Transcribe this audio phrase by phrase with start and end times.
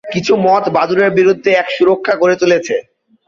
[0.13, 2.75] কিছু মথ বাদুড়ের বিরুদ্ধে এক সুরক্ষা গড়ে তুলেছে।